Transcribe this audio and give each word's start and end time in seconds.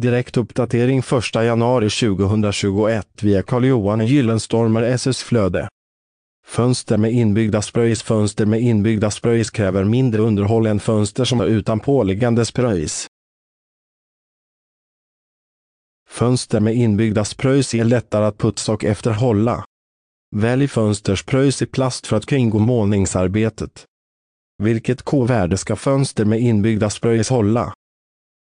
Direktuppdatering 0.00 0.98
1 0.98 1.34
januari 1.34 1.90
2021 1.90 3.22
via 3.22 3.42
Carl-Johan 3.42 4.06
Gyllenstormer 4.06 4.82
SS 4.82 5.22
Flöde. 5.22 5.68
Fönster 6.46 6.96
med 6.96 7.12
inbyggda 7.12 7.62
spröjs 7.62 8.02
Fönster 8.02 8.46
med 8.46 8.60
inbyggda 8.60 9.10
spröjs 9.10 9.50
kräver 9.50 9.84
mindre 9.84 10.22
underhåll 10.22 10.66
än 10.66 10.80
fönster 10.80 11.24
som 11.24 11.40
är 11.40 11.46
utan 11.46 11.80
påliggande 11.80 12.44
spröjs. 12.44 13.06
Fönster 16.08 16.60
med 16.60 16.74
inbyggda 16.74 17.24
spröjs 17.24 17.74
är 17.74 17.84
lättare 17.84 18.24
att 18.24 18.38
putsa 18.38 18.72
och 18.72 18.84
efterhålla. 18.84 19.64
Välj 20.36 20.68
fönsterspröjs 20.68 21.62
i 21.62 21.66
plast 21.66 22.06
för 22.06 22.16
att 22.16 22.26
kringgå 22.26 22.58
målningsarbetet. 22.58 23.84
Vilket 24.62 25.02
K-värde 25.02 25.56
ska 25.56 25.76
fönster 25.76 26.24
med 26.24 26.40
inbyggda 26.40 26.90
spröjs 26.90 27.30
hålla? 27.30 27.74